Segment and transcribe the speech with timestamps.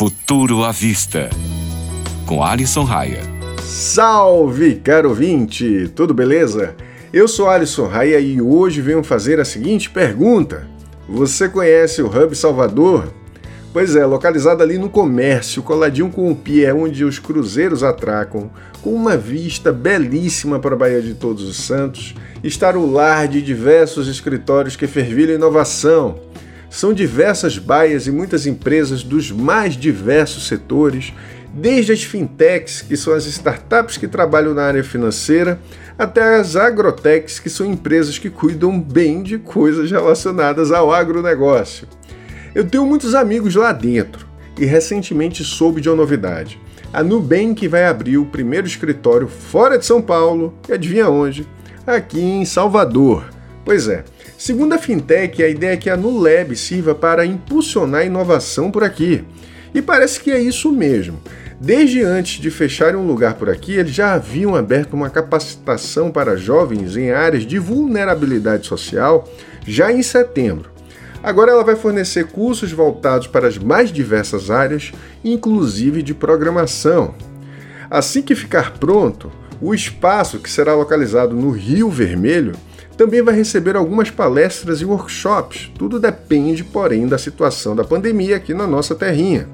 [0.00, 1.28] Futuro à Vista,
[2.24, 3.20] com Alisson Raia.
[3.62, 5.90] Salve, caro ouvinte!
[5.94, 6.74] Tudo beleza?
[7.12, 10.66] Eu sou Alisson Raia e hoje venho fazer a seguinte pergunta:
[11.06, 13.12] Você conhece o Hub Salvador?
[13.74, 18.94] Pois é, localizado ali no comércio, coladinho com o pier onde os cruzeiros atracam, com
[18.94, 24.08] uma vista belíssima para a Baía de Todos os Santos, está o lar de diversos
[24.08, 26.29] escritórios que fervilham inovação.
[26.70, 31.12] São diversas baias e muitas empresas dos mais diversos setores,
[31.52, 35.60] desde as fintechs, que são as startups que trabalham na área financeira,
[35.98, 41.88] até as agrotechs, que são empresas que cuidam bem de coisas relacionadas ao agronegócio.
[42.54, 44.24] Eu tenho muitos amigos lá dentro
[44.56, 46.60] e recentemente soube de uma novidade.
[46.92, 51.46] A Nubank vai abrir o primeiro escritório fora de São Paulo, e adivinha onde?
[51.84, 53.24] Aqui em Salvador.
[53.64, 54.04] Pois é,
[54.38, 58.82] segundo a Fintech, a ideia é que a Nuleb sirva para impulsionar a inovação por
[58.82, 59.24] aqui.
[59.74, 61.20] E parece que é isso mesmo.
[61.60, 66.36] Desde antes de fecharem um lugar por aqui, eles já haviam aberto uma capacitação para
[66.36, 69.28] jovens em áreas de vulnerabilidade social
[69.66, 70.70] já em setembro.
[71.22, 74.90] Agora ela vai fornecer cursos voltados para as mais diversas áreas,
[75.22, 77.14] inclusive de programação.
[77.90, 82.54] Assim que ficar pronto, o espaço, que será localizado no Rio Vermelho,
[83.00, 85.72] também vai receber algumas palestras e workshops.
[85.78, 89.48] Tudo depende, porém, da situação da pandemia aqui na nossa terrinha.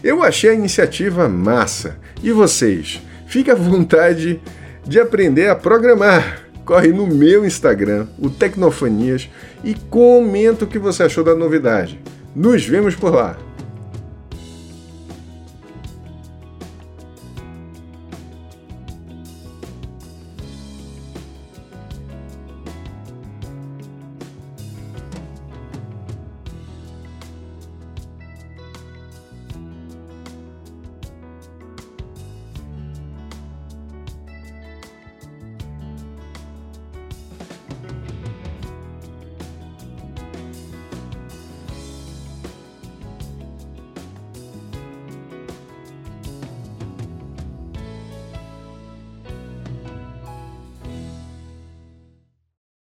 [0.00, 1.96] Eu achei a iniciativa massa.
[2.22, 3.02] E vocês?
[3.26, 4.40] Fique à vontade
[4.86, 9.28] de aprender a programar corre no meu Instagram, o Tecnofanias,
[9.64, 11.98] e comenta o que você achou da novidade.
[12.36, 13.47] Nos vemos por lá!